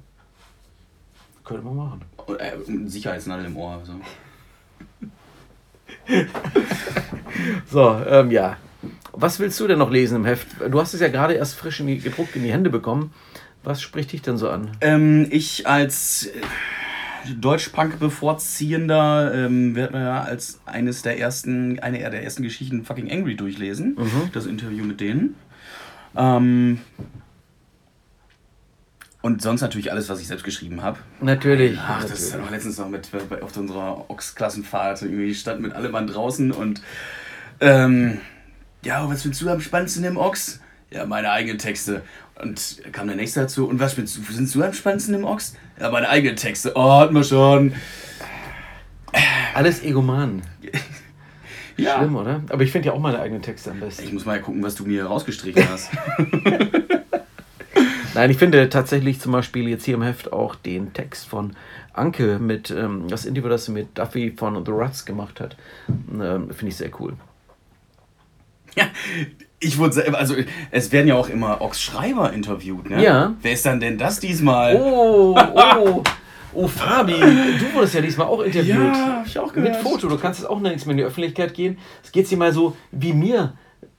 [1.43, 2.01] Könnte man machen.
[2.39, 3.81] Äh, Sicherheitsnadel im Ohr.
[3.83, 3.93] So,
[7.71, 8.57] so ähm, ja.
[9.11, 10.47] Was willst du denn noch lesen im Heft?
[10.69, 13.13] Du hast es ja gerade erst frisch in die, gedruckt in die Hände bekommen.
[13.63, 14.71] Was spricht dich denn so an?
[14.81, 16.29] Ähm, ich als
[17.39, 23.11] Deutsch-Punk bevorziehender ähm, wird man ja als eines der ersten, eine der ersten Geschichten Fucking
[23.11, 23.95] Angry durchlesen.
[23.97, 24.29] Mhm.
[24.33, 25.35] Das Interview mit denen.
[26.15, 26.79] Ähm,
[29.21, 30.99] und sonst natürlich alles, was ich selbst geschrieben habe.
[31.19, 31.79] Natürlich.
[31.79, 33.09] Ach, das ist ja noch letztens noch mit
[33.41, 35.01] auf unserer Ochs-Klassenfahrt.
[35.01, 36.81] Irgendwie stand mit allem Mann draußen und
[37.59, 38.19] ähm,
[38.83, 40.59] ja, was findest du am spannendsten im Ochs?
[40.95, 42.03] Ja, meine eigenen Texte.
[42.41, 43.67] Und kam der nächste dazu.
[43.67, 45.55] Und was findest du, findest du am spannendsten im Ochs?
[45.77, 46.71] Ja, meine eigenen Texte.
[46.75, 47.73] Oh, hatten wir schon.
[49.53, 50.41] Alles Egoman.
[51.77, 51.97] Ja.
[51.97, 52.41] Schlimm, oder?
[52.47, 54.05] Aber ich finde ja auch meine eigenen Texte am besten.
[54.05, 55.91] Ich muss mal gucken, was du mir rausgestrichen hast.
[58.13, 61.53] Nein, ich finde tatsächlich zum Beispiel jetzt hier im Heft auch den Text von
[61.91, 65.57] Anke mit ähm, das Interview, das sie mit Duffy von The Ruts gemacht hat.
[65.89, 67.15] Ähm, finde ich sehr cool.
[68.77, 68.85] Ja,
[69.59, 70.35] ich wurde selber, also
[70.71, 73.01] es werden ja auch immer Ox Schreiber interviewt, ne?
[73.01, 73.33] Ja.
[73.41, 74.75] Wer ist dann denn das diesmal?
[74.75, 76.03] Oh, oh,
[76.53, 78.75] oh, Fabi, du wurdest ja diesmal auch interviewt.
[78.75, 79.73] Ja, hab ich auch gehört.
[79.73, 81.77] Mit Foto, du kannst jetzt auch nirgends mehr in die Öffentlichkeit gehen.
[82.03, 83.53] Es geht dir mal so wie mir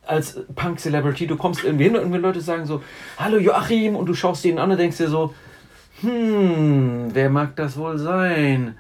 [0.07, 1.27] als Punk-Celebrity.
[1.27, 2.83] Du kommst irgendwie hin und wenn Leute sagen so,
[3.19, 5.35] hallo Joachim, und du schaust denen an und denkst dir so,
[6.01, 8.77] hm, wer mag das wohl sein?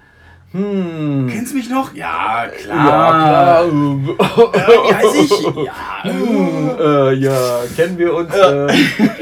[0.52, 1.28] Hm.
[1.30, 1.92] Kennst du mich noch?
[1.94, 3.64] Ja, Ja, klar.
[3.64, 3.72] klar.
[3.72, 5.30] Wie heiße ich?
[5.66, 6.02] Ja.
[6.04, 8.32] Hm, äh, ja, kennen wir uns.
[8.35, 8.66] Äh,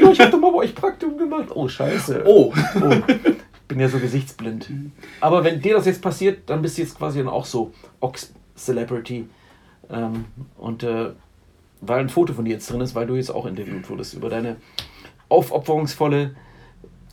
[0.01, 1.47] ja, ich hab doch mal bei euch Praktikum gemacht.
[1.53, 2.23] Oh, scheiße.
[2.25, 2.53] Oh.
[2.81, 4.69] Oh, ich bin ja so gesichtsblind.
[5.21, 9.27] Aber wenn dir das jetzt passiert, dann bist du jetzt quasi dann auch so Ox-Celebrity.
[9.89, 10.25] Ähm,
[10.57, 11.11] und äh,
[11.81, 14.29] weil ein Foto von dir jetzt drin ist, weil du jetzt auch interviewt wurdest über
[14.29, 14.57] deine
[15.29, 16.35] aufopferungsvolle,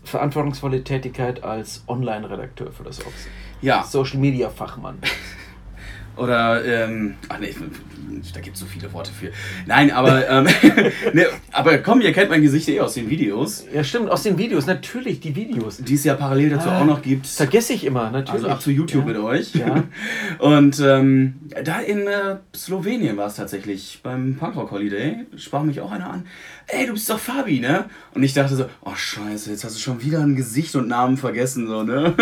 [0.04, 3.28] verantwortungsvolle Tätigkeit als Online-Redakteur für das Ox.
[3.62, 3.84] Ja.
[3.84, 4.98] Social-Media-Fachmann.
[6.16, 7.54] Oder, ähm, ach nee,
[8.34, 9.30] da gibt es so viele Worte für.
[9.66, 10.44] Nein, aber, ähm,
[11.14, 14.36] ne, aber komm, ihr kennt mein Gesicht eh aus den Videos, Ja, stimmt, aus den
[14.36, 15.78] Videos, natürlich, die Videos.
[15.78, 17.26] die es ja parallel dazu Ah, auch noch gibt.
[17.26, 18.42] Vergesse ich immer, natürlich.
[18.42, 19.12] Also ab zu YouTube ja.
[19.12, 19.54] mit euch.
[19.54, 19.84] Ja.
[20.38, 25.90] Und ähm, da in äh, Slowenien war es tatsächlich beim Punkrock Holiday, sprach mich auch
[25.92, 26.26] einer an,
[26.66, 27.86] ey, du bist doch Fabi, ne?
[28.14, 31.16] Und ich dachte so, oh scheiße, jetzt hast du schon wieder ein Gesicht und Namen
[31.16, 32.14] vergessen, so, ne?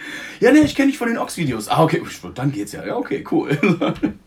[0.40, 1.68] ja, ne, ich kenne dich von den Ox-Videos.
[1.68, 2.02] Ah, okay,
[2.34, 2.84] dann geht's ja.
[2.84, 3.56] Ja, okay, cool.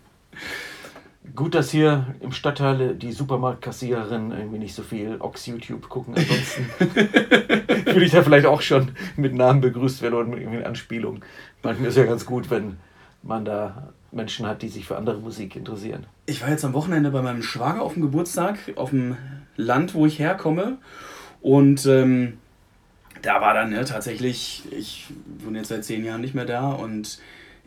[1.36, 6.16] Gut, dass hier im Stadtteil die Supermarktkassiererinnen irgendwie nicht so viel Ox-YouTube gucken.
[6.16, 6.68] Ansonsten
[7.86, 11.24] würde ich da vielleicht auch schon mit Namen begrüßt werden oder mit irgendwie Anspielung.
[11.64, 12.78] Manchmal ist ja ganz gut, wenn
[13.24, 16.06] man da Menschen hat, die sich für andere Musik interessieren.
[16.26, 19.16] Ich war jetzt am Wochenende bei meinem Schwager auf dem Geburtstag, auf dem
[19.56, 20.80] Land, wo ich herkomme.
[21.42, 22.40] Und ähm,
[23.22, 25.08] da war dann ne, tatsächlich, ich
[25.44, 27.20] wohne jetzt seit zehn Jahren nicht mehr da und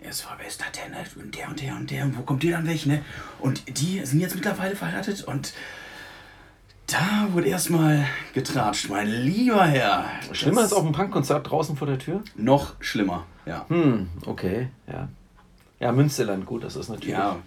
[0.07, 0.93] es war, wer ist das denn?
[0.93, 0.99] ne?
[1.17, 3.03] Und der und der und der und wo kommt der dann weg, ne?
[3.41, 5.55] Und die sind jetzt mittlerweile verheiratet und
[6.87, 10.05] da wurde erstmal getratscht, mein lieber Herr.
[10.33, 12.23] Schlimmer als auf einem Punkkonzert draußen vor der Tür?
[12.37, 13.65] Noch schlimmer, ja.
[13.69, 15.09] Hm, okay, ja.
[15.81, 17.15] Ja, Münsterland, gut, das ist natürlich.
[17.15, 17.39] Ja,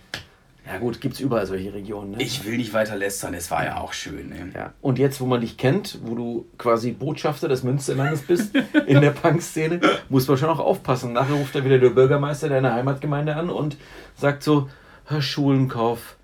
[0.67, 2.12] Ja, gut, gibt es überall solche Regionen.
[2.12, 2.17] Ne?
[2.21, 4.51] ich will nicht weiter lästern, es war ja auch schön, ne?
[4.53, 4.73] Ja.
[4.82, 8.53] Und jetzt, wo man dich kennt, wo du quasi Botschafter des Münsterlandes bist
[8.86, 11.13] in der Punk-Szene, muss man schon auch aufpassen.
[11.13, 13.77] Nachher ruft er wieder der Bürgermeister deiner Heimatgemeinde an und
[14.15, 14.67] sagt so,
[15.06, 16.17] Herr Schulenkauf,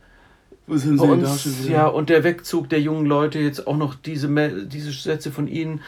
[0.68, 1.72] Was haben Sie denn da uns, schon wieder?
[1.72, 4.28] ja, und der Wegzug der jungen Leute, jetzt auch noch diese,
[4.68, 5.80] diese Sätze von Ihnen.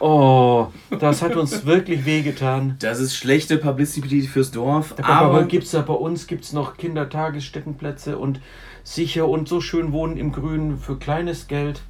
[0.00, 0.68] Oh,
[1.00, 2.76] das hat uns wirklich wehgetan.
[2.80, 6.76] Das ist schlechte Publicity fürs Dorf, Aber aber gibt es da bei uns gibt's noch
[6.76, 8.40] Kindertagesstättenplätze und
[8.84, 11.82] sicher und so schön wohnen im Grünen für kleines Geld.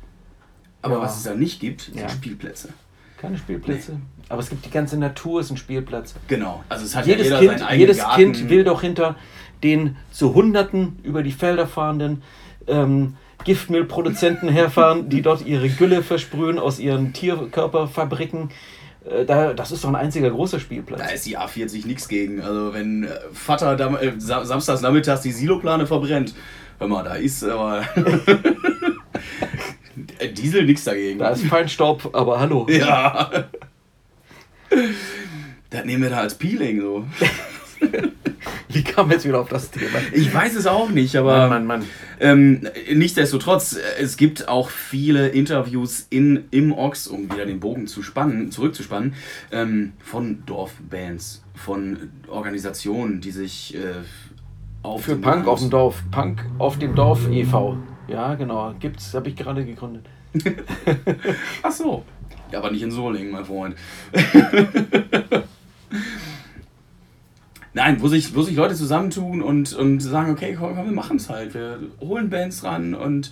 [0.83, 1.01] Aber Ja.
[1.03, 2.09] was es da nicht gibt, sind Ja.
[2.09, 2.71] Spielplätze.
[3.19, 4.01] Keine Spielplätze.
[4.29, 6.15] Aber es gibt die ganze Natur, ist ein Spielplatz.
[6.29, 6.63] Genau.
[6.69, 8.33] Also es hat Jedes, ja jeder kind, jedes Garten.
[8.33, 9.17] Kind will doch hinter
[9.63, 12.23] den zu Hunderten über die Felder fahrenden
[12.69, 18.51] ähm, Giftmüllproduzenten herfahren, die dort ihre Gülle versprühen aus ihren Tierkörperfabriken.
[19.09, 21.01] Äh, da, das ist doch ein einziger großer Spielplatz.
[21.01, 22.41] Da ist die A40 nichts gegen.
[22.43, 26.35] Also wenn äh, Vater dam äh, Sa- samstags nachmittags die Siloplane verbrennt,
[26.79, 27.83] hör mal, da ist aber
[30.21, 31.19] Äh, Diesel nichts dagegen.
[31.19, 32.67] Da ist Feinstaub, aber hallo.
[32.69, 33.31] ja.
[35.71, 37.05] Das nehmen wir da als Peeling so.
[38.71, 39.99] Wie kam jetzt wieder auf das Thema?
[40.13, 41.89] Ich weiß es auch nicht, aber Mann, Mann, Mann.
[42.21, 47.87] Ähm, nichtsdestotrotz, äh, es gibt auch viele Interviews in, im Ox, um wieder den Bogen
[47.87, 49.15] zu spannen, zurückzuspannen,
[49.53, 53.79] ähm, von Dorfbands, von Organisationen, die sich äh,
[54.83, 56.03] auf Für dem Punk Land- auf dem Dorf.
[56.11, 57.79] Punk auf dem Dorf e.V.
[58.07, 58.75] Ja, genau.
[58.79, 60.05] Gibt's, habe ich gerade gegründet.
[61.63, 62.05] Ach so.
[62.51, 63.77] Ja, aber nicht in Solingen, mein Freund.
[67.79, 71.17] Nein, wo sich, wo sich Leute zusammentun und, und sagen, okay, komm, komm wir machen
[71.19, 71.55] es halt.
[71.55, 73.31] Wir holen Bands ran und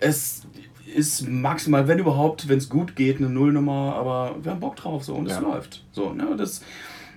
[0.00, 0.42] es
[0.96, 5.04] ist maximal, wenn überhaupt, wenn es gut geht, eine Nullnummer, aber wir haben Bock drauf
[5.04, 5.38] so und es Ja.
[5.40, 5.84] läuft.
[5.92, 6.62] So, ne, das,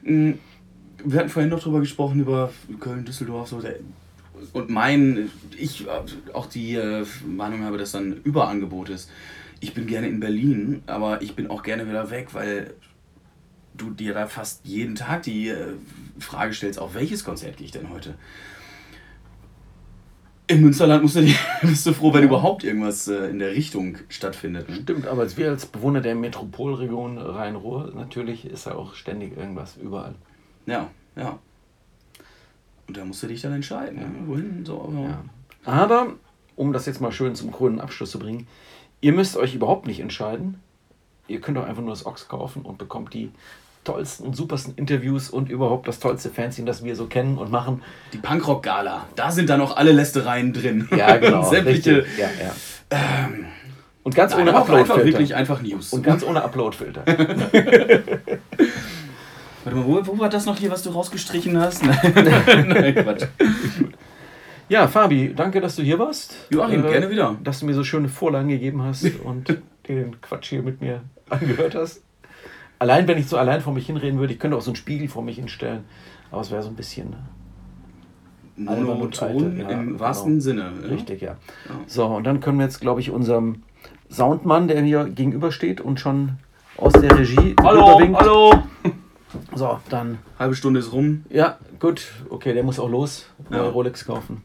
[0.04, 0.34] mh,
[1.04, 3.78] wir hatten vorhin noch drüber gesprochen, über Köln, Düsseldorf, so der,
[4.54, 5.88] und mein, ich
[6.34, 9.10] auch die äh, Meinung habe, dass dann Überangebot ist.
[9.62, 12.76] Ich bin gerne in Berlin, aber ich bin auch gerne wieder weg, weil
[13.82, 15.74] du dir da fast jeden Tag die äh,
[16.20, 18.16] Frage stellst, auf welches Konzert gehe ich denn heute?
[20.48, 23.98] Im Münsterland musst du, dir- bist du froh, wenn überhaupt irgendwas äh, in der Richtung
[24.10, 24.68] stattfindet.
[24.70, 24.76] Ne?
[24.76, 29.78] Stimmt, aber als wir als Bewohner der Metropolregion Rhein-Ruhr, natürlich ist ja auch ständig irgendwas
[29.78, 30.16] überall.
[30.66, 31.40] Ja, ja.
[32.88, 34.00] Und da musst du dich dann entscheiden.
[34.00, 34.12] Ne?
[34.26, 34.66] Wohin?
[34.66, 35.10] So, ja.
[35.10, 35.24] Ja.
[35.64, 36.16] Aber,
[36.58, 38.48] um das jetzt mal schön zum krönenden Abschluss zu bringen,
[39.00, 40.60] ihr müsst euch überhaupt nicht entscheiden.
[41.30, 43.32] Ihr könnt auch einfach nur das Ochs kaufen und bekommt die
[43.84, 47.82] tollsten und supersten Interviews und überhaupt das tollste Fanzine, das wir so kennen und machen.
[48.14, 50.88] Die Punkrock-Gala, da sind dann noch alle Lästereien drin.
[50.96, 51.44] Ja, genau.
[51.50, 51.98] Sämtliche.
[52.04, 52.18] richtig.
[52.20, 53.30] Ja, ja.
[54.04, 55.06] und ganz Nein, ohne auch einfach Uploadfilter.
[55.08, 55.94] wirklich einfach News.
[55.94, 57.04] Und ganz ohne Uploadfilter.
[59.64, 61.84] Warte mal, wo, wo war das noch hier, was du rausgestrichen hast?
[61.86, 63.26] Nein, Quatsch.
[64.70, 66.34] Ja, Fabi, danke, dass du hier warst.
[66.50, 67.38] Joachim, Äh, gerne wieder.
[67.44, 71.02] Dass du mir so schöne Vorlagen gegeben hast und dir den Quatsch hier mit mir
[71.30, 72.02] angehört hast.
[72.82, 75.08] Allein, wenn ich so allein vor mich hinreden würde, ich könnte auch so einen Spiegel
[75.08, 75.84] vor mich hinstellen,
[76.32, 77.16] aber es wäre so ein bisschen
[78.56, 80.00] Monoton Alte, ja, im genau.
[80.00, 80.74] wahrsten Sinne.
[80.82, 80.88] Ja?
[80.88, 81.38] richtig, ja.
[81.86, 83.62] So, und dann können wir jetzt, glaube ich, unserem
[84.10, 86.40] Soundmann, der mir gegenübersteht und schon
[86.76, 88.64] aus der Regie Hallo, hallo.
[89.54, 91.24] So, dann, Halbe Stunde ist rum.
[91.30, 93.70] ja, gut, okay, der muss auch los, neue Ja.
[93.70, 94.44] Rolex kaufen.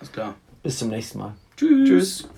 [0.00, 0.34] Alles klar.
[0.62, 1.32] Bis zum nächsten Mal.
[1.56, 1.88] Tschüss.
[1.88, 2.28] Tschüss.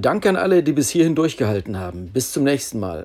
[0.00, 2.12] Danke an alle, die bis hierhin durchgehalten haben.
[2.12, 3.04] Bis zum nächsten Mal.